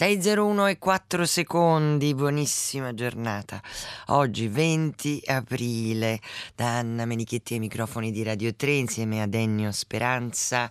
[0.00, 3.60] 6.01 e 4 secondi, buonissima giornata.
[4.06, 6.20] Oggi 20 aprile,
[6.54, 10.70] da Anna Menichetti ai microfoni di Radio 3 insieme a Ennio Speranza,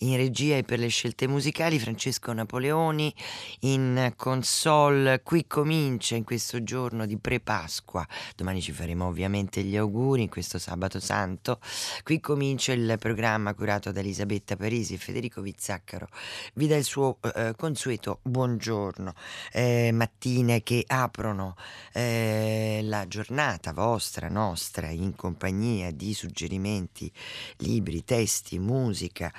[0.00, 3.14] in regia e per le scelte musicali Francesco Napoleoni,
[3.60, 5.22] in console.
[5.22, 8.06] Qui comincia in questo giorno di pre-Pasqua,
[8.36, 11.60] domani ci faremo ovviamente gli auguri in questo sabato santo.
[12.02, 16.08] Qui comincia il programma curato da Elisabetta Parisi e Federico Vizzaccaro.
[16.52, 19.14] Vi dà il suo eh, consueto buongiorno giorno,
[19.52, 21.54] eh, mattine che aprono
[21.92, 27.10] eh, la giornata vostra, nostra, in compagnia di suggerimenti,
[27.58, 29.32] libri, testi, musica,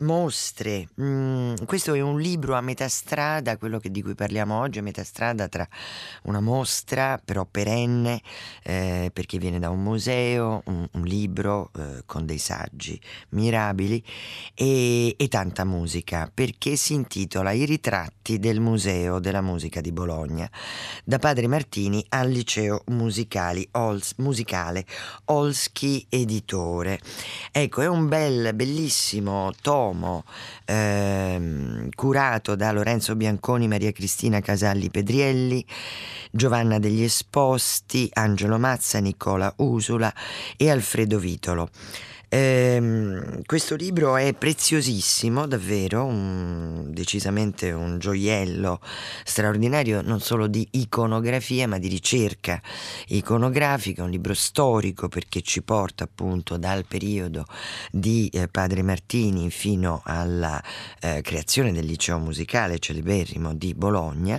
[0.00, 0.88] mostre.
[1.00, 4.82] Mm, questo è un libro a metà strada, quello che, di cui parliamo oggi, a
[4.82, 5.66] metà strada tra
[6.24, 8.20] una mostra, però perenne,
[8.62, 13.00] eh, perché viene da un museo, un, un libro eh, con dei saggi
[13.30, 14.04] mirabili
[14.52, 18.64] e, e tanta musica, perché si intitola I ritratti del Museo
[19.20, 20.50] della Musica di Bologna,
[21.04, 22.82] da Padre Martini al Liceo
[23.72, 24.84] Ols, Musicale
[25.26, 26.98] Olski Editore.
[27.52, 30.24] Ecco, è un bel, bellissimo tomo
[30.64, 35.64] ehm, curato da Lorenzo Bianconi, Maria Cristina Casalli Pedrielli,
[36.32, 40.12] Giovanna degli Esposti, Angelo Mazza, Nicola Usula
[40.56, 41.70] e Alfredo Vitolo.
[42.36, 48.78] Eh, questo libro è preziosissimo, davvero, un, decisamente un gioiello
[49.24, 52.60] straordinario non solo di iconografia ma di ricerca
[53.06, 57.46] iconografica, un libro storico perché ci porta appunto dal periodo
[57.90, 60.62] di eh, Padre Martini fino alla
[61.00, 64.38] eh, creazione del liceo musicale celeberrimo di Bologna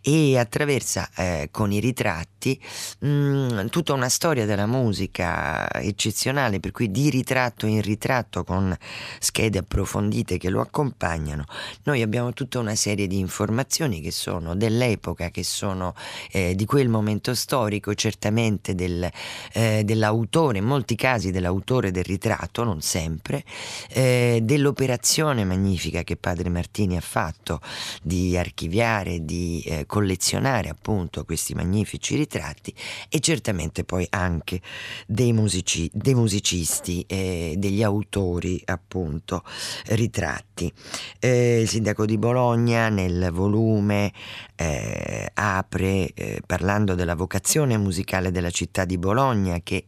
[0.00, 2.58] e attraversa eh, con i ritratti
[3.00, 8.76] mh, mm, tutta una storia della musica eccezionale per cui di ritratto in ritratto con
[9.18, 11.44] schede approfondite che lo accompagnano,
[11.82, 15.94] noi abbiamo tutta una serie di informazioni che sono dell'epoca, che sono
[16.30, 19.08] eh, di quel momento storico, certamente del,
[19.52, 23.42] eh, dell'autore, in molti casi dell'autore del ritratto, non sempre,
[23.90, 27.60] eh, dell'operazione magnifica che padre Martini ha fatto
[28.02, 32.72] di archiviare, di eh, collezionare appunto questi magnifici ritratti
[33.08, 34.60] e certamente poi anche
[35.06, 39.44] dei, musici, dei musicisti eh, degli autori appunto
[39.88, 40.72] ritratti.
[41.20, 44.12] Eh, il sindaco di Bologna nel volume
[44.56, 49.86] eh, apre eh, parlando della vocazione musicale della città di Bologna che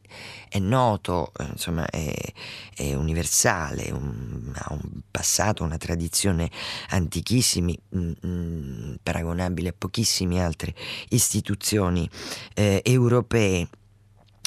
[0.49, 2.15] è noto, eh, insomma è,
[2.75, 6.49] è universale, un, ha un passato, una tradizione
[6.91, 10.75] antichissimi, mh, mm, mh, mm, paragonabile a pochissime altre
[11.09, 12.09] istituzioni
[12.55, 13.69] eh, europee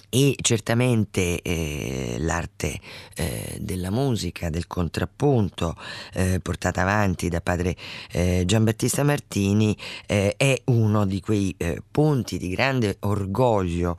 [0.09, 2.79] e certamente eh, l'arte
[3.15, 5.75] eh, della musica, del contrappunto
[6.13, 7.75] eh, portata avanti da padre
[8.11, 9.77] eh, Giambattista Martini
[10.07, 13.97] eh, è uno di quei eh, punti di grande orgoglio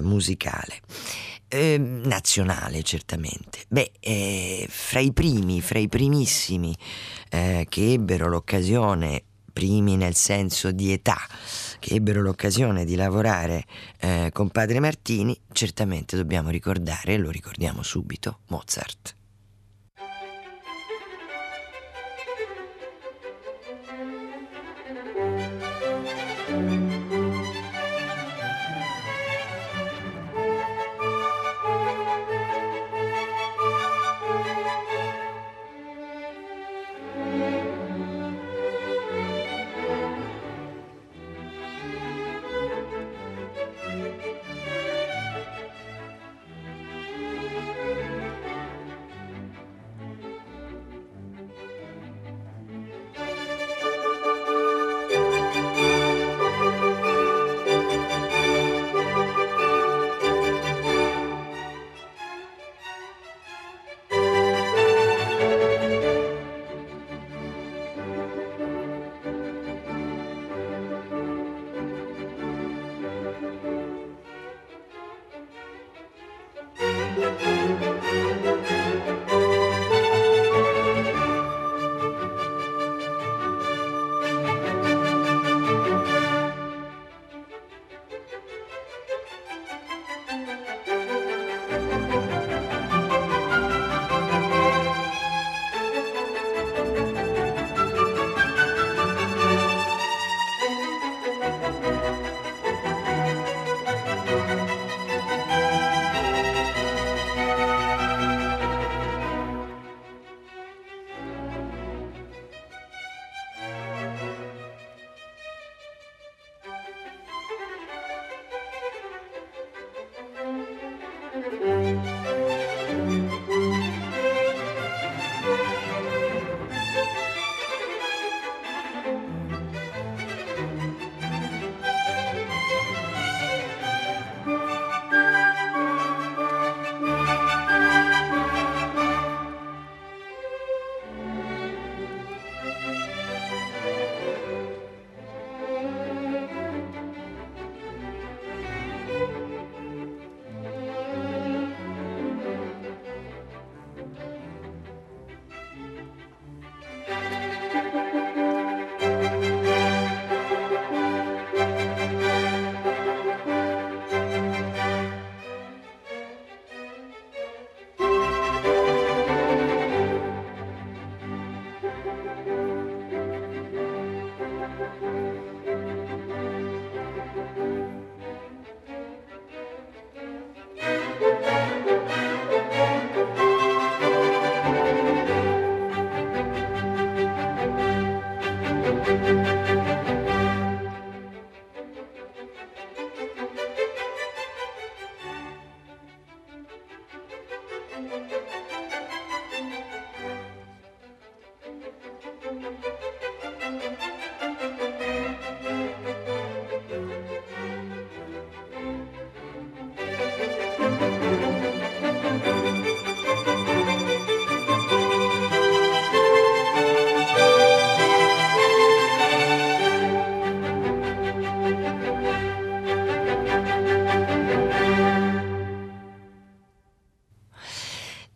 [0.00, 0.80] musicale.
[1.48, 3.64] Ehm, nazionale certamente.
[3.68, 3.90] Beh,
[4.68, 6.74] fra i primi, fra i primissimi
[7.28, 11.18] che ebbero l'occasione, primi nel senso di età,
[11.80, 13.64] che ebbero l'occasione di lavorare
[13.98, 19.18] eh, con padre Martini, certamente dobbiamo ricordare, lo ricordiamo subito, Mozart.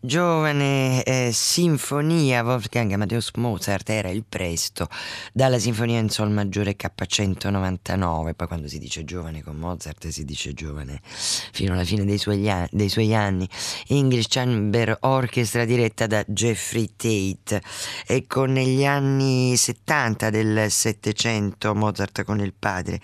[0.05, 4.89] Giovane eh, sinfonia Wolfgang Amadeus Mozart era il presto
[5.33, 10.53] dalla sinfonia in sol maggiore K199 poi quando si dice giovane con Mozart si dice
[10.53, 13.49] giovane fino alla fine dei suoi, anni, dei suoi anni.
[13.89, 17.63] English Chamber Orchestra diretta da Jeffrey Tate.
[18.07, 23.01] Ecco negli anni 70 del Settecento Mozart con il padre.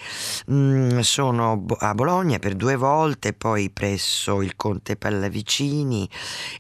[0.51, 6.09] Mm, sono a Bologna per due volte poi presso il conte Pallavicini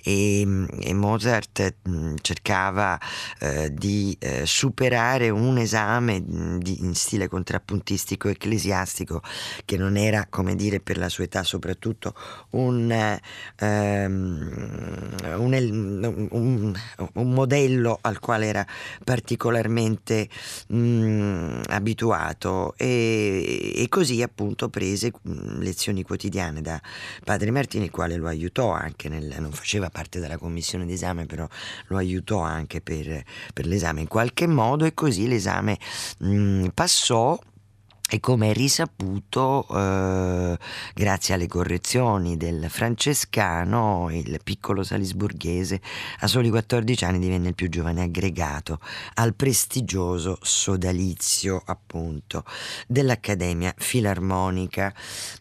[0.03, 2.99] e, e Mozart mm, cercava
[3.39, 9.23] eh, di eh, superare un esame mm, di, in stile contrappuntistico ecclesiastico
[9.65, 12.15] che non era, come dire, per la sua età soprattutto
[12.51, 12.91] un,
[13.57, 16.75] ehm, un, un,
[17.15, 18.67] un modello al quale era
[19.05, 20.29] particolarmente
[20.69, 22.75] mh, mm, abituato.
[22.77, 25.13] E, e, così appunto prese
[25.59, 26.81] lezioni quotidiane da
[27.25, 31.47] padre Martini il quale lo aiutò anche nel, non faceva parte della commissione d'esame, però
[31.89, 33.23] lo aiutò anche per,
[33.53, 34.01] per l'esame.
[34.01, 35.79] In qualche modo e così l'esame
[36.19, 37.39] mh, passò
[38.13, 40.59] e come è risaputo, eh,
[40.95, 45.81] grazie alle correzioni del francescano, il piccolo salisburghese
[46.19, 48.81] a soli 14 anni divenne il più giovane aggregato
[49.15, 52.45] al prestigioso sodalizio, appunto,
[52.89, 54.93] dell'Accademia Filarmonica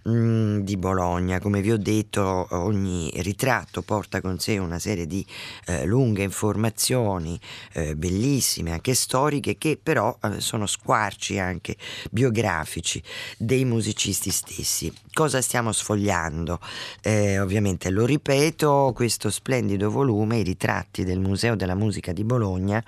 [0.04, 1.40] mh, mm, di Bologna.
[1.40, 5.26] Come vi ho detto, ogni ritratto porta con sé una serie di
[5.66, 7.40] eh, lunghe informazioni
[7.74, 11.76] eh, bellissime, anche storiche, che però eh, sono squarci anche
[12.12, 13.02] biografici biografici
[13.38, 14.94] dei musicisti stessi.
[15.14, 16.60] Cosa stiamo sfogliando?
[17.02, 22.84] Eh, ovviamente lo ripeto, questo splendido volume, i ritratti del Museo della Musica di Bologna,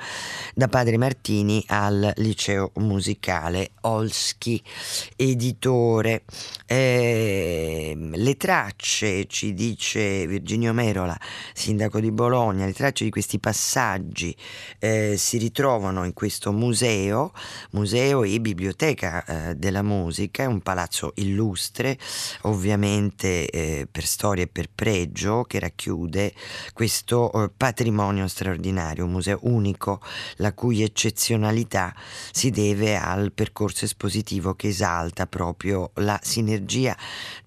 [0.54, 4.62] da Padre Martini al Liceo Musicale Olski,
[5.16, 6.24] editore.
[6.66, 11.18] Eh, le tracce, ci dice Virginio Merola,
[11.54, 14.36] sindaco di Bologna, le tracce di questi passaggi
[14.80, 17.32] eh, si ritrovano in questo museo,
[17.72, 21.98] museo e biblioteca eh, della musica, è un palazzo illustre,
[22.42, 26.34] ovviamente eh, per storia e per pregio, che racchiude
[26.74, 30.02] questo eh, patrimonio straordinario, un museo unico,
[30.38, 31.96] la cui eccezionalità
[32.32, 36.98] si deve al percorso espositivo che esalta proprio la sinergia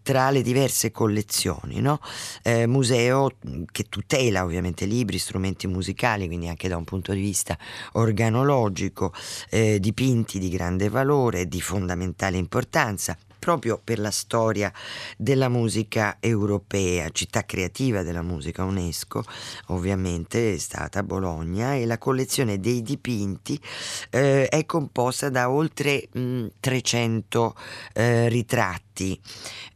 [0.04, 1.98] tra le diverse collezioni, no?
[2.42, 3.30] eh, museo
[3.72, 7.56] che tutela ovviamente libri, strumenti musicali, quindi anche da un punto di vista
[7.92, 9.14] organologico,
[9.48, 14.72] eh, dipinti di grande valore, di fondamentale importanza, proprio per la storia
[15.18, 19.22] della musica europea, città creativa della musica UNESCO,
[19.66, 23.60] ovviamente è stata Bologna e la collezione dei dipinti
[24.08, 27.54] eh, è composta da oltre mh, 300
[27.92, 29.20] eh, ritratti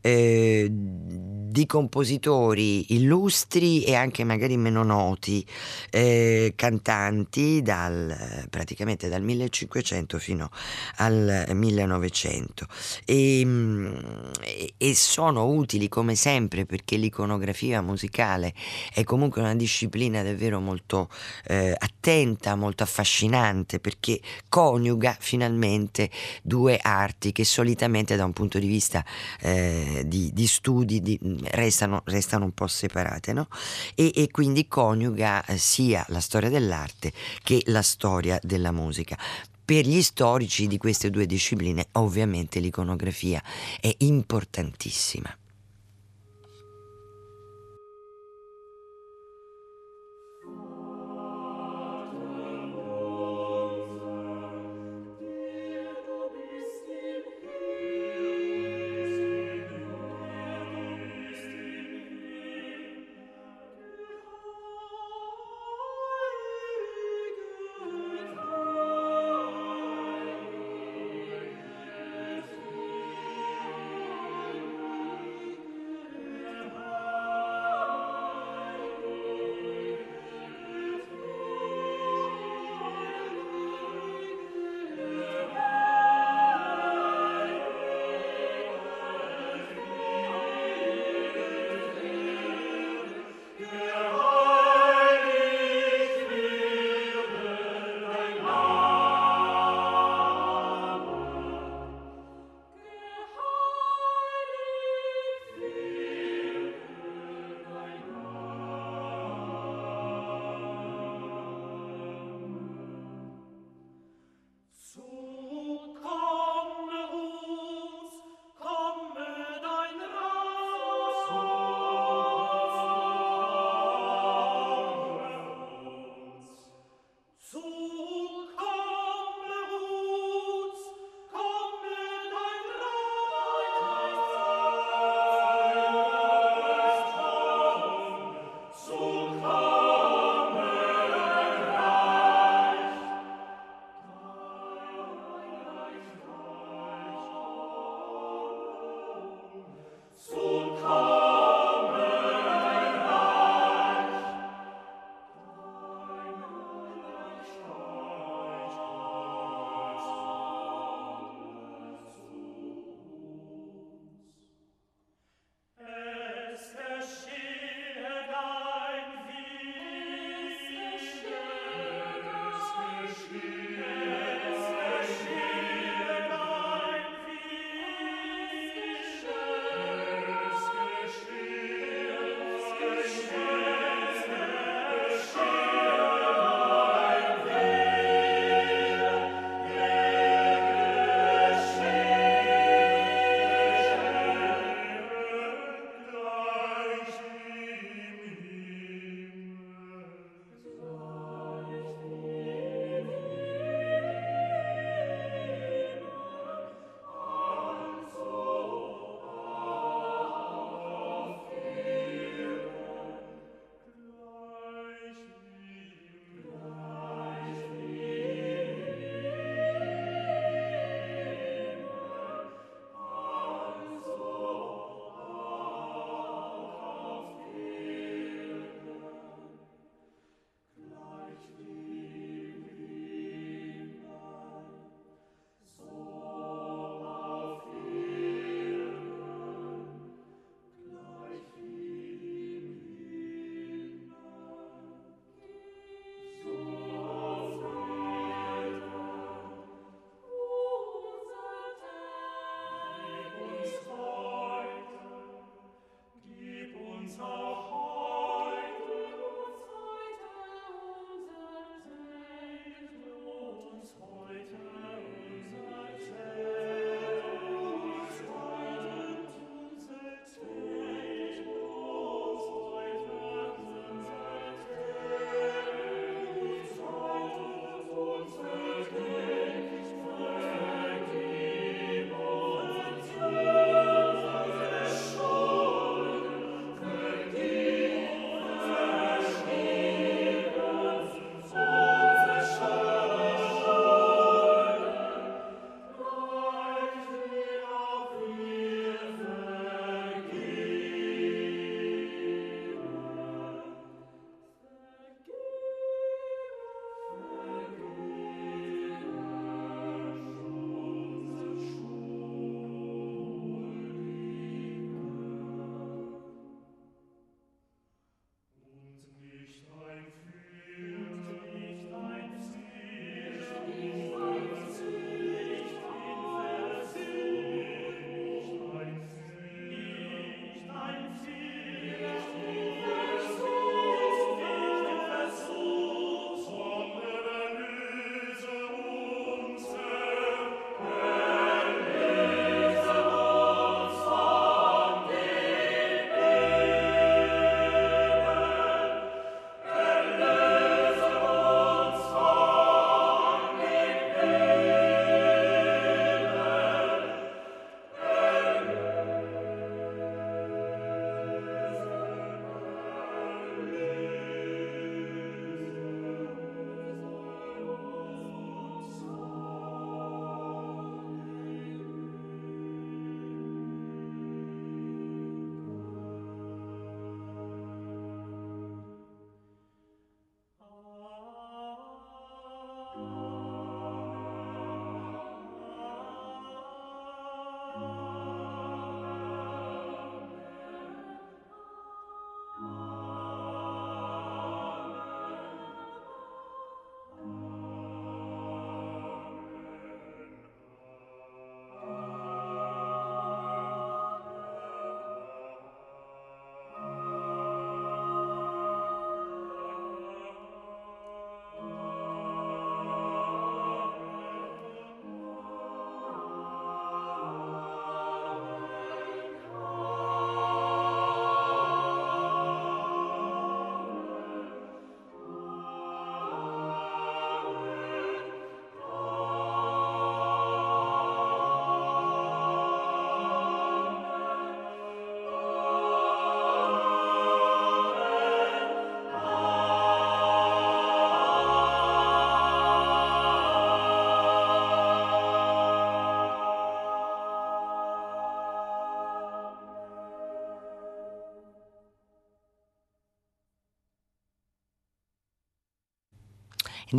[0.00, 5.44] eh, di compositori illustri e anche magari meno noti,
[5.90, 10.50] eh, cantanti dal, praticamente dal 1500 fino
[10.96, 12.66] al 1900
[13.04, 13.57] e,
[14.76, 18.54] e sono utili come sempre perché l'iconografia musicale
[18.92, 21.08] è comunque una disciplina davvero molto
[21.44, 26.10] eh, attenta, molto affascinante perché coniuga finalmente
[26.42, 29.04] due arti che solitamente da un punto di vista
[29.40, 31.18] eh, di, di, studi di,
[31.50, 33.48] restano, restano, un po' separate no?
[33.94, 37.12] e, e, quindi coniuga eh, sia la storia dell'arte
[37.42, 39.16] che la storia della musica.
[39.68, 43.42] Per gli storici di queste due discipline ovviamente l'iconografia
[43.78, 45.37] è importantissima.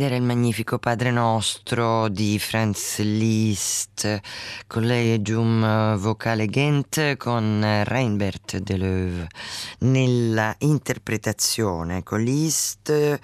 [0.02, 4.20] Era il magnifico Padre Nostro di Franz Liszt,
[4.66, 9.26] Collegium Vocale Ghent con Reinbert Deleuve.
[9.80, 13.18] Nella interpretazione con Liszt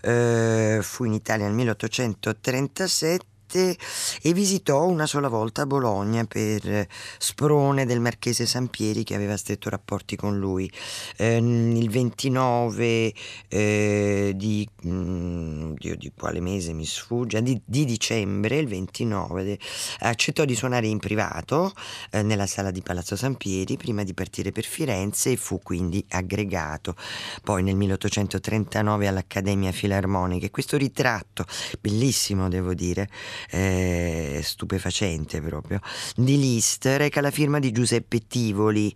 [0.00, 3.76] eh, fu in Italia nel 1837 Trieste
[4.22, 6.86] e visitò una sola volta Bologna per
[7.18, 10.70] sprone del marchese Sampieri che aveva stretto rapporti con lui.
[11.16, 13.12] Eh, il 29
[13.48, 19.58] eh, di, mh, mm, di quale mese mi sfugge, di, di dicembre, il 29,
[20.00, 21.72] accettò di suonare in privato
[22.10, 26.96] eh, nella sala di Palazzo Sampieri prima di partire per Firenze e fu quindi aggregato.
[27.42, 30.48] Poi nel 1839 all'Accademia Filarmonica.
[30.48, 31.44] Questo ritratto,
[31.80, 33.08] bellissimo devo dire,
[33.50, 35.80] eh, stupefacente proprio,
[36.16, 38.94] di Liszt reca la firma di Giuseppe Tivoli.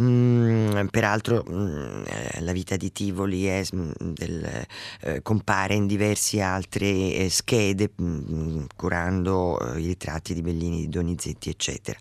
[0.00, 4.66] Mm, peraltro mm, eh, la vita di Tivoli è, mm, del,
[5.00, 10.88] eh, compare in diverse altre eh, schede, mm, curando eh, i ritratti di Bellini, di
[10.88, 11.98] Donizetti, eccetera.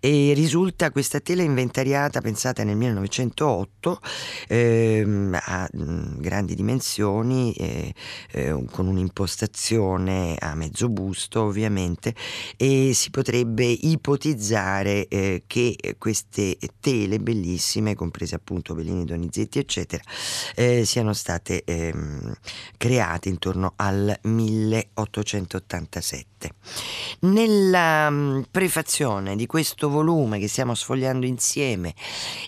[0.00, 4.00] E risulta questa tela inventariata, pensata nel 1908,
[4.48, 7.94] ehm, a mm, grandi dimensioni, eh,
[8.70, 12.14] con un'impostazione a mezzo busto questo ovviamente
[12.56, 20.02] e si potrebbe ipotizzare eh, che queste tele bellissime, comprese appunto Bellini, Donizetti eccetera,
[20.54, 22.32] eh, siano state ehm,
[22.76, 26.35] create intorno al 1887.
[27.20, 31.94] Nella um, prefazione di questo volume che stiamo sfogliando insieme,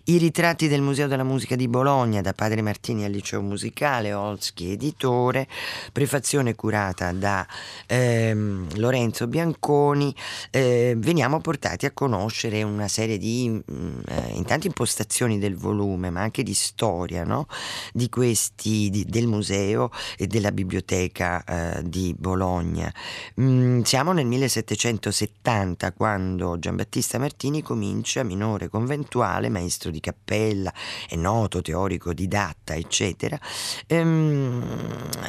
[0.05, 4.73] i ritratti del Museo della Musica di Bologna da Padre Martini al Liceo Musicale, Olschi
[4.73, 5.49] editore,
[5.93, 7.47] prefazione curata da
[7.87, 10.15] ehm, Lorenzo Bianconi,
[10.51, 16.21] eh, veniamo portati a conoscere una serie di mm, eh, intanto impostazioni del volume, ma
[16.21, 17.47] anche di storia no?
[17.93, 22.93] di questi, di, del museo e della biblioteca eh, di Bologna.
[23.41, 30.71] Mm, siamo nel 1770 quando Giambattista Martini comincia, minore conventuale, maestro di cappella,
[31.09, 33.41] è noto teorico didatta, eccetera.
[33.87, 34.63] Ehm,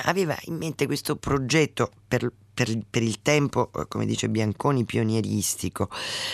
[0.04, 5.90] aveva in mente questo progetto per per, per, il tempo, eh, come dice Bianconi, pionieristico,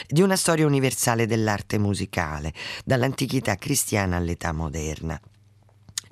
[0.07, 2.51] di una storia universale dell'arte musicale,
[2.83, 5.21] dall'antichità cristiana all'età moderna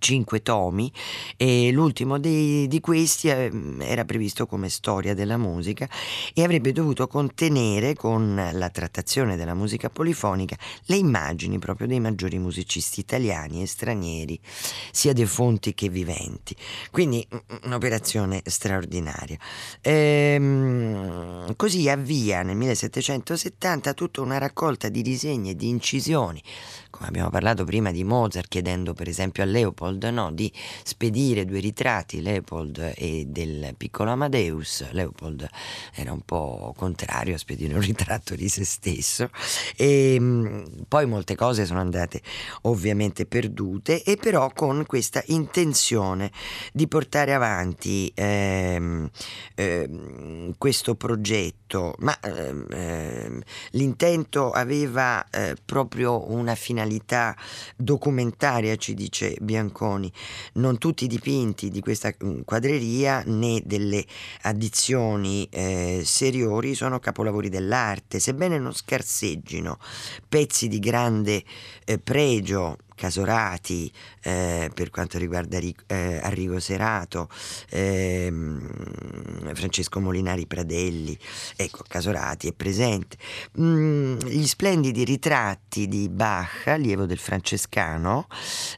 [0.03, 0.91] cinque tomi
[1.37, 5.87] e l'ultimo dei, di questi eh, era previsto come storia della musica
[6.33, 12.37] e avrebbe dovuto contenere con la trattazione della musica polifonica le immagini proprio dei maggiori
[12.37, 14.37] musicisti italiani e stranieri,
[14.91, 16.53] sia defunti che viventi.
[16.91, 17.25] Quindi
[17.63, 19.37] un'operazione straordinaria.
[19.79, 26.43] Ehm, così avvia nel 1770 tutta una raccolta di disegni e di incisioni
[26.93, 30.53] come abbiamo parlato prima di Mozart, chiedendo per esempio a Leopold no, di
[30.83, 34.87] spedire due ritratti, Leopold e del piccolo Amadeus.
[34.91, 35.49] Leopold
[35.95, 39.31] era un po' contrario a spedire un ritratto di se stesso
[39.75, 42.21] e ehm, poi molte cose sono andate
[42.61, 46.31] ovviamente perdute e però con questa intenzione
[46.71, 49.09] di portare avanti ehm,
[49.55, 57.35] ehm, questo progetto, ma ehm, l'intento aveva eh, proprio una finalità finalità
[57.77, 60.11] documentaria, ci dice Bianconi,
[60.53, 64.05] non tutti i dipinti di questa mm, quadreria né delle
[64.41, 69.77] addizioni eh, seriori sono capolavori dell'arte, sebbene non scarseggino
[70.27, 71.43] pezzi di grande
[71.85, 77.29] eh, pregio Casorati eh, per quanto riguarda eh, Arrigo Serato,
[77.69, 78.31] eh,
[79.53, 81.17] Francesco Molinari Pradelli,
[81.55, 83.17] ecco Casorati è presente.
[83.59, 88.27] Mm, gli splendidi ritratti di Bach, allievo del francescano,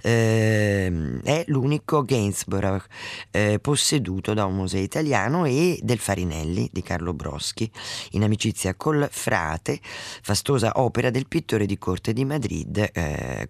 [0.02, 2.86] ehm, è l'unico Gainsborough
[3.32, 7.70] eh, posseduto da un museo italiano e del Farinelli di Carlo Broschi,
[8.12, 13.48] in amicizia col frate, fastosa opera del pittore di corte di Madrid, eh,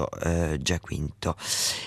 [0.00, 1.36] Corrado eh, Giaquinto,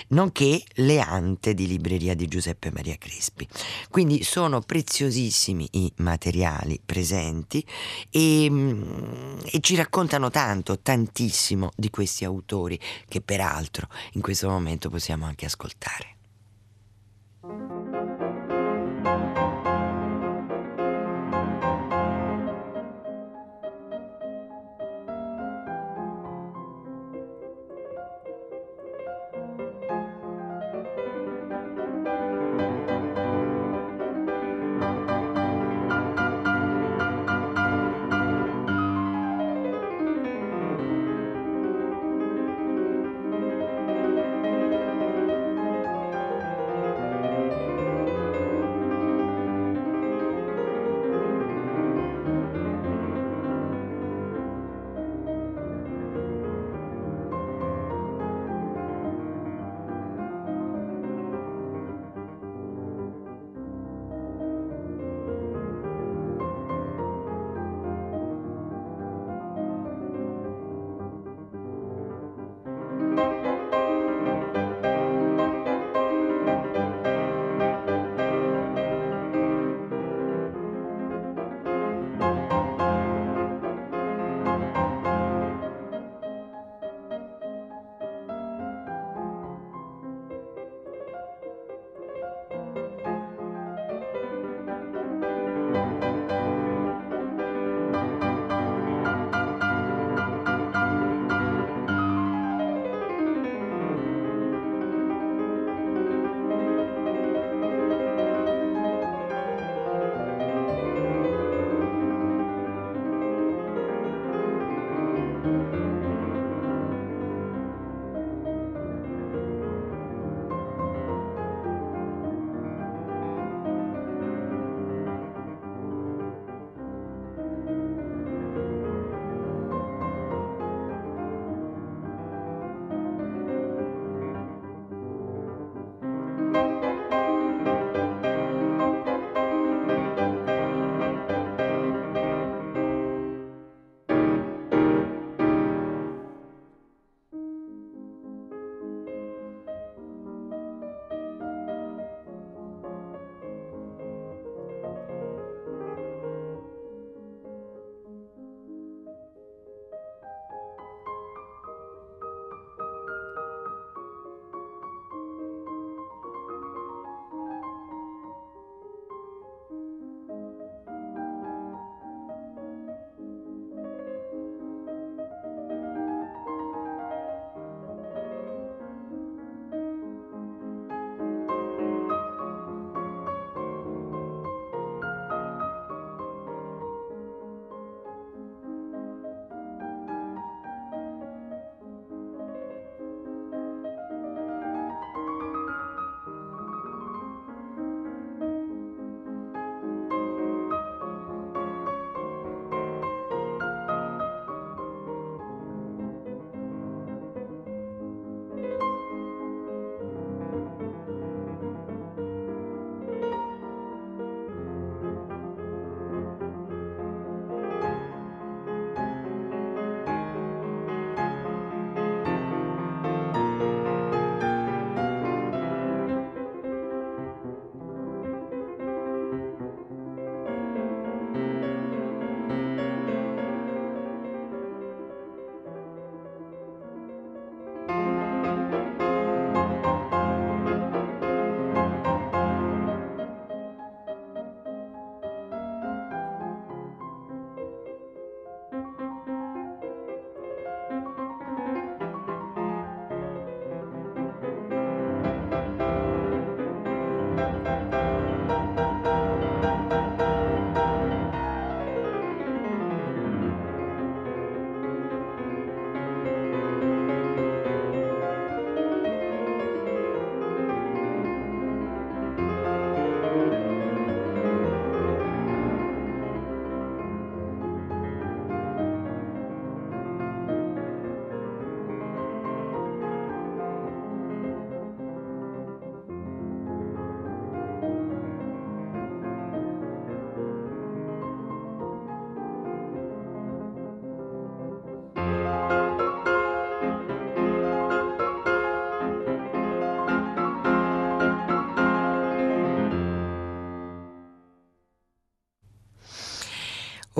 [0.08, 3.48] nonché Le Ante di libreria di Giuseppe Maria Crespi.
[3.90, 7.64] Quindi sono preziosissimi i materiali presenti
[8.10, 14.88] e, mm, e ci raccontano tanto, tantissimo di questi autori che peraltro in questo momento
[14.88, 16.13] possiamo anche ascoltare.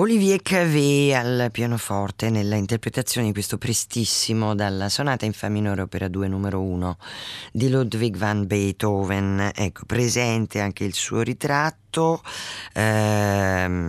[0.05, 6.07] Olivier Cavé al pianoforte nella interpretazione di questo prestissimo dalla sonata in fa minore opera
[6.07, 6.97] 2 numero 1
[7.51, 9.49] di Ludwig van Beethoven.
[9.55, 12.21] Ecco, presente anche il suo ritratto
[12.73, 13.81] ehm,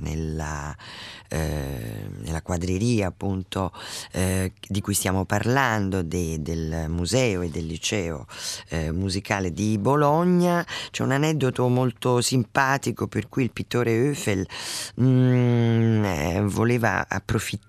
[0.00, 0.76] nella
[1.28, 3.70] eh, nella quadreria appunto
[4.12, 8.26] eh, di cui stiamo parlando de, del museo e del liceo
[8.68, 10.66] eh, musicale di Bologna.
[10.90, 14.46] C'è un aneddoto molto simpatico per cui il pittore Eiffel
[15.00, 17.66] mm, eh, voleva approfittare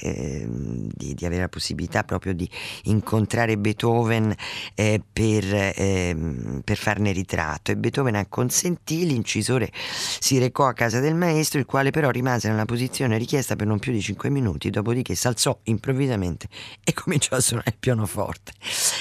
[0.00, 2.46] di, di, avere la possibilità proprio di
[2.84, 4.34] incontrare Beethoven
[4.74, 7.70] per, ehm, per farne ritratto.
[7.70, 12.66] E Beethoven acconsentì l'incisore si recò a casa del maestro il quale però rimase nella
[12.66, 16.48] posizione posizione richiesta per non più di 5 minuti, dopodiché s'alzò improvvisamente
[16.82, 18.52] e cominciò a suonare il pianoforte.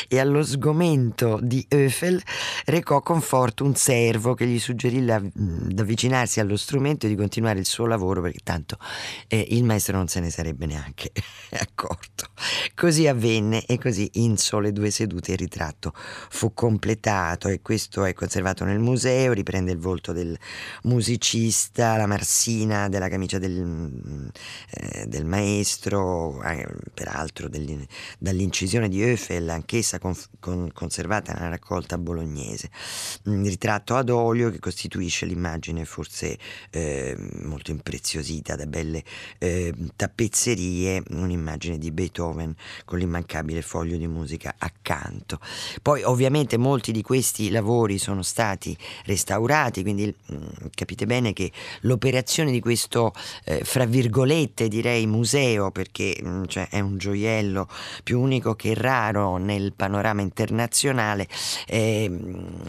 [0.10, 2.22] E allo sgomento di Eiffel
[2.66, 7.66] recò conforto un servo che gli suggerì di avvicinarsi allo strumento e di continuare il
[7.66, 8.78] suo lavoro perché tanto
[9.28, 11.12] eh, il maestro non se ne sarebbe neanche
[11.58, 12.32] accorto.
[12.76, 18.14] Così avvenne e così in sole due sedute il ritratto fu completato e questo è
[18.14, 20.38] conservato nel museo, riprende il volto del
[20.84, 23.69] musicista, la marsina della camicia del
[24.72, 27.50] eh, del maestro, eh, peraltro
[28.18, 32.70] dall'incisione di Eiffel, anch'essa con, con, conservata nella raccolta bolognese.
[33.26, 36.38] Un ritratto ad olio che costituisce l'immagine forse
[36.70, 39.04] eh, molto impreziosita da belle
[39.38, 42.56] eh, tappezzerie, un'immagine di Beethoven
[42.86, 45.40] con l'immancabile foglio di musica accanto.
[45.82, 51.52] Poi ovviamente molti di questi lavori sono stati restaurati, quindi mh, mm, capite bene che
[51.82, 53.14] l'operazione di questo
[53.46, 57.68] eh, fra virgolette direi museo perché mm, cioè, è un gioiello
[58.04, 61.28] più unico che raro nel panorama internazionale
[61.68, 62.12] eh,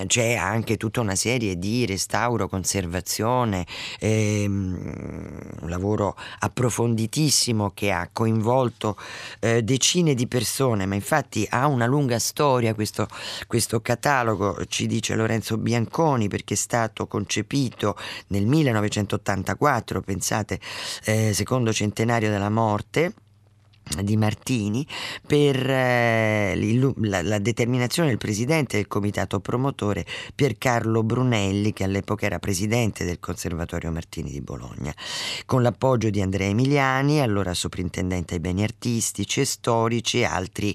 [0.07, 3.67] c'è anche tutta una serie di restauro conservazione
[3.99, 8.97] eh, un lavoro approfonditissimo che ha coinvolto
[9.41, 13.09] eh, decine di persone ma infatti ha una lunga storia questo,
[13.47, 17.97] questo catalogo ci dice Lorenzo Bianconi perché è stato concepito
[18.29, 20.61] nel 1984 pensate
[21.05, 23.13] eh, secondo centenario della morte
[24.03, 24.87] di Martini
[25.27, 32.39] per eh, la, la, determinazione del presidente del comitato promotore Piercarlo Brunelli che all'epoca era
[32.39, 34.95] presidente del Conservatorio Martini di Bologna.
[35.45, 40.75] Con l'appoggio di Andrea Emiliani allora soprintendente ai beni artistici e storici e altri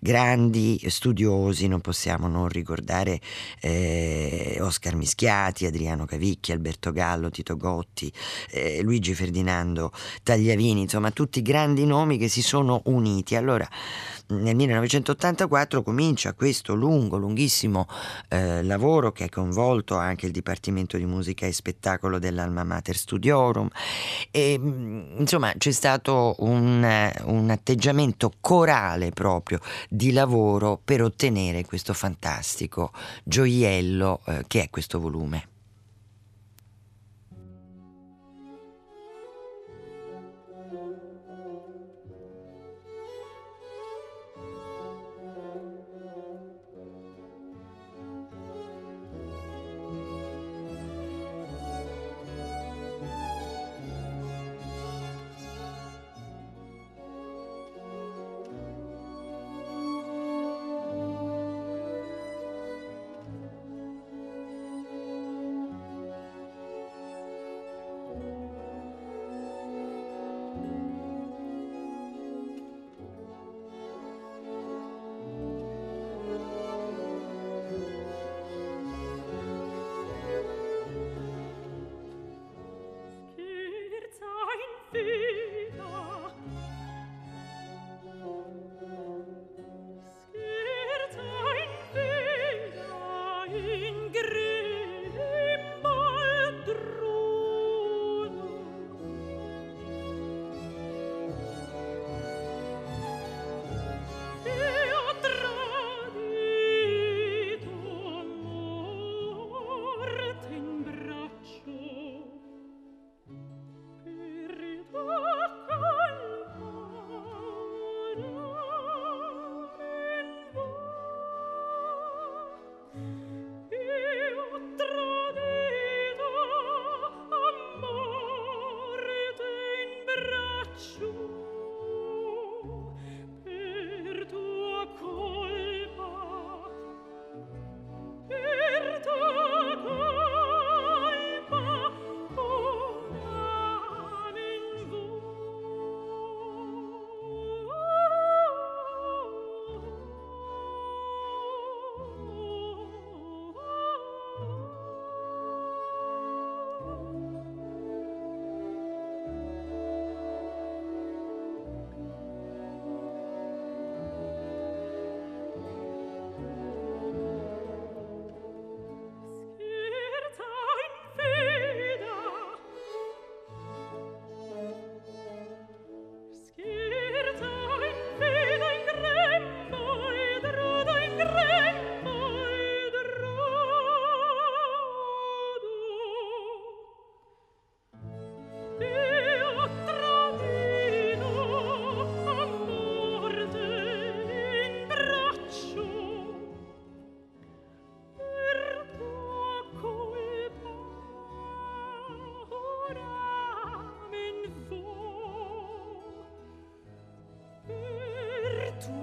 [0.00, 3.20] grandi studiosi non possiamo non ricordare
[3.60, 8.10] eh, Oscar Mischiati, Adriano Cavicchi, Alberto Gallo, Tito Gotti
[8.50, 13.34] eh, Luigi Ferdinando Tagliavini insomma tutti grandi nomi che si sono sono uniti.
[13.34, 13.68] Allora,
[14.28, 17.88] nel 1984 comincia questo lungo, lunghissimo
[18.28, 23.68] eh, lavoro che ha coinvolto anche il Dipartimento di Musica e Spettacolo dell'Alma Mater Studiorum
[24.30, 31.92] e mm, insomma c'è stato un, un atteggiamento corale proprio di lavoro per ottenere questo
[31.92, 32.92] fantastico
[33.24, 35.53] gioiello eh, che è questo volume.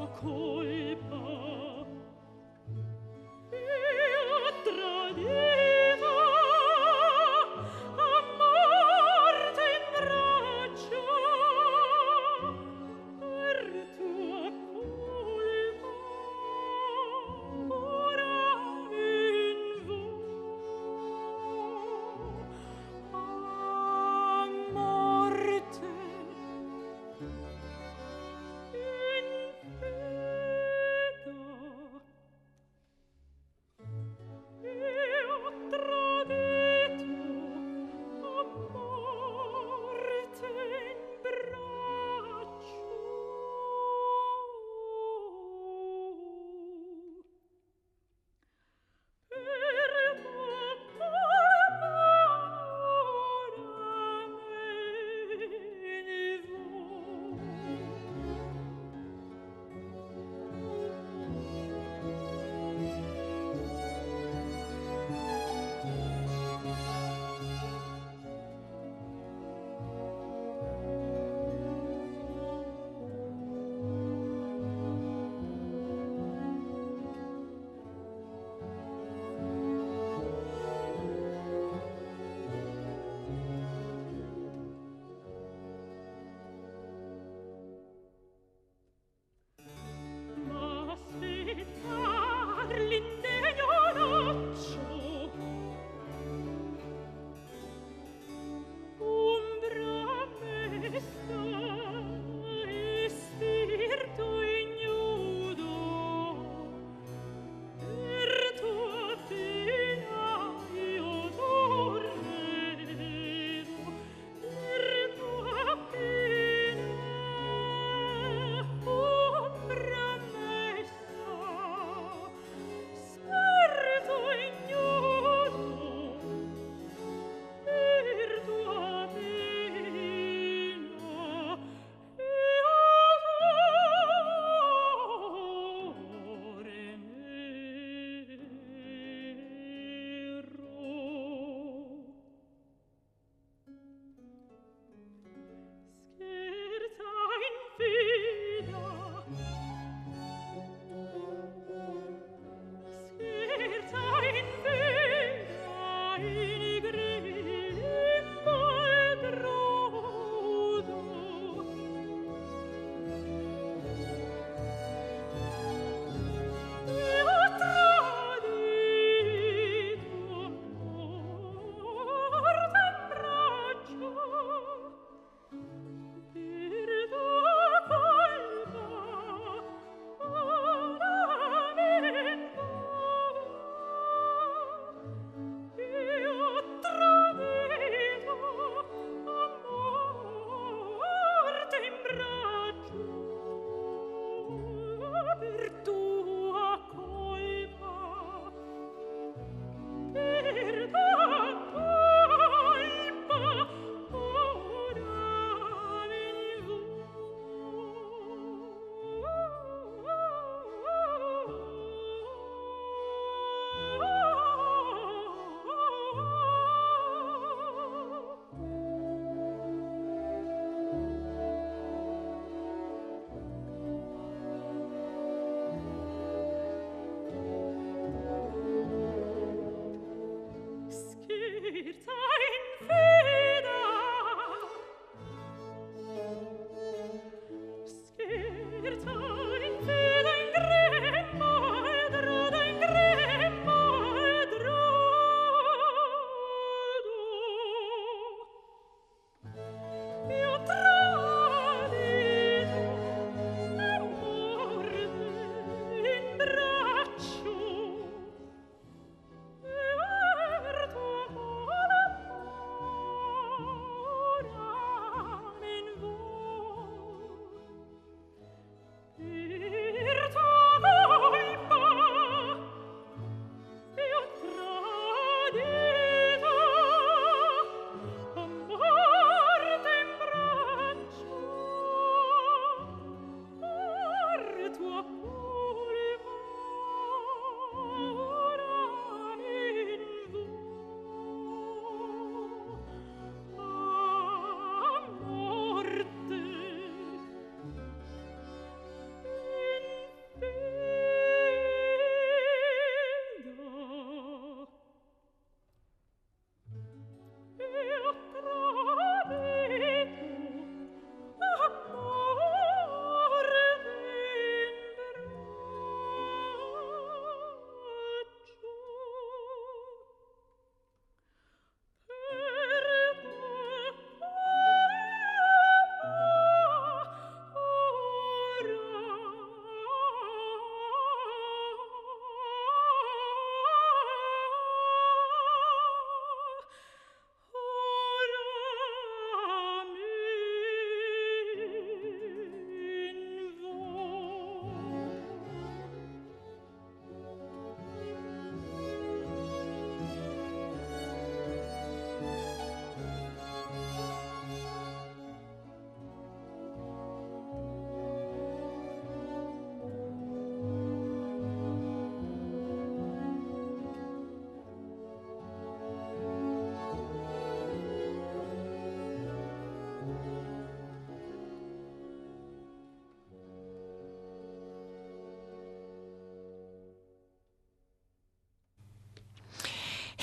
[0.07, 2.00] colpa.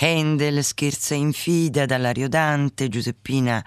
[0.00, 3.64] Handel, Scherza in fida dall'Ario Dante, Giuseppina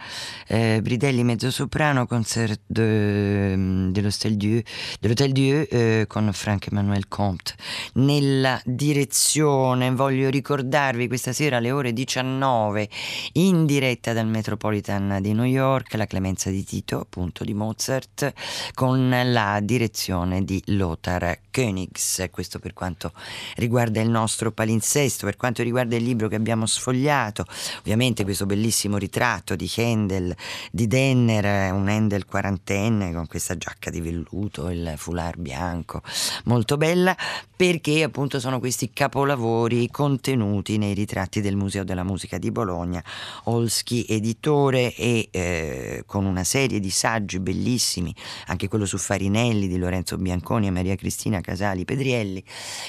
[0.52, 4.62] eh, Bridelli mezzosoprano, concert de, dell'Hôtel Dieu,
[5.00, 7.54] dell'Hôtel Dieu eh, con Frank Emmanuel Comte.
[7.94, 12.90] Nella direzione voglio ricordarvi questa sera alle ore 19
[13.34, 18.34] in diretta dal Metropolitan di New York la clemenza di Tito, appunto di Mozart,
[18.74, 22.28] con la direzione di Lothar Königs.
[22.30, 23.14] Questo per quanto
[23.56, 27.46] riguarda il nostro palinsesto, per quanto riguarda il libro che abbiamo sfogliato,
[27.80, 30.36] ovviamente questo bellissimo ritratto di Handel,
[30.72, 36.02] di Denner, un Handel quarantenne con questa giacca di velluto, il foulard bianco,
[36.46, 37.16] molto bella,
[37.56, 43.04] perché appunto sono questi capolavori contenuti nei ritratti del Museo della Musica di Bologna,
[43.46, 48.14] Olski editore e eh, con una serie di saggi bellissimi,
[48.48, 52.44] anche quello su Farinelli di Lorenzo Bianconi e Maria Cristina Casali Pedrielli,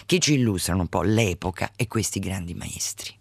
[0.06, 3.20] che ci illustrano un po' l'epoca e questi grandi maestri.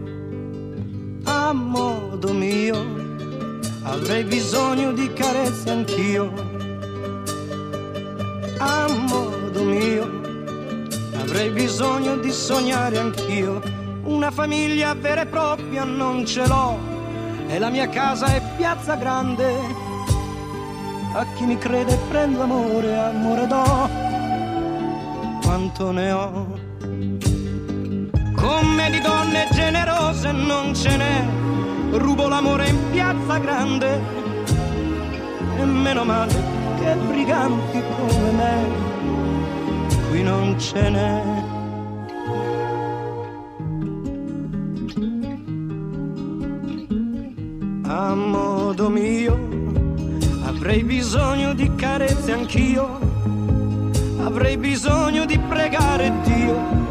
[1.51, 2.77] a modo mio,
[3.83, 6.31] avrei bisogno di carezze anch'io,
[8.57, 10.21] a modo mio,
[11.19, 13.61] avrei bisogno di sognare anch'io,
[14.03, 16.77] una famiglia vera e propria non ce l'ho,
[17.47, 19.53] e la mia casa è piazza grande,
[21.13, 23.89] a chi mi crede prendo amore, amore do,
[25.43, 26.59] quanto ne ho.
[28.35, 31.40] Come di donne generose non ce n'è,
[31.91, 33.99] rubo l'amore in piazza grande
[35.57, 36.33] e meno male
[36.79, 38.89] che briganti come me
[40.09, 41.21] qui non ce n'è.
[47.83, 49.37] A modo mio
[50.45, 52.99] avrei bisogno di carezze anch'io,
[54.23, 56.81] avrei bisogno di pregare Dio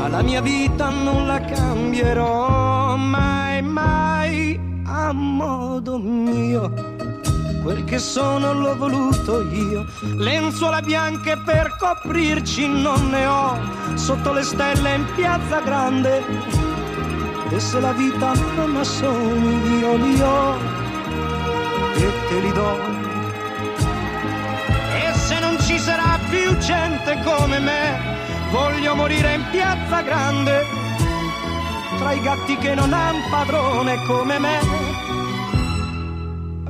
[0.00, 6.72] ma la mia vita non la cambierò mai, mai a modo mio.
[7.62, 13.58] Quel che sono l'ho voluto io, lenzuola bianche per coprirci non ne ho,
[13.94, 16.24] sotto le stelle in piazza grande.
[17.50, 20.56] E se la vita non ha sogni io li ho
[21.94, 22.78] e te li do.
[24.94, 28.10] E se non ci sarà più gente come me,
[28.50, 30.66] Voglio morire in piazza grande,
[32.00, 34.58] tra i gatti che non han padrone come me,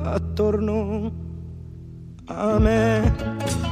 [0.03, 1.11] attorno
[2.25, 3.70] a me.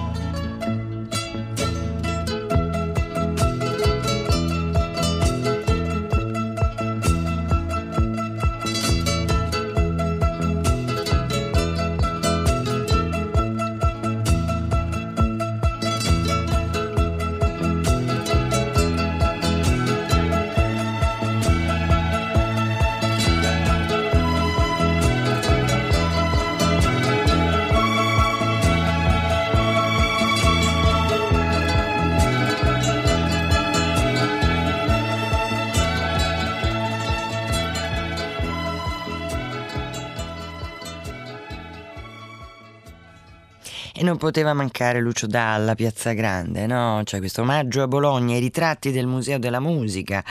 [44.10, 47.02] Non poteva mancare Lucio Dalla, Piazza Grande, no?
[47.04, 50.24] Cioè questo omaggio a Bologna, i ritratti del Museo della Musica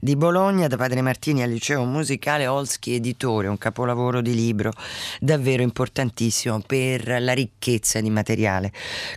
[0.00, 4.72] di Bologna da Padre Martini al Liceo Musicale Olski Editore, un capolavoro di libro
[5.20, 8.72] davvero importantissimo per la ricchezza di materiale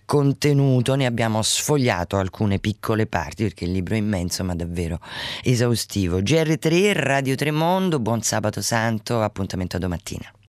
[0.05, 0.93] contenuto.
[0.93, 4.99] Ne abbiamo sfogliato alcune piccole parti perché il libro è immenso ma davvero
[5.41, 6.20] esaustivo.
[6.20, 10.33] GR3, Radio Tremondo, buon sabato santo, appuntamento a domattina.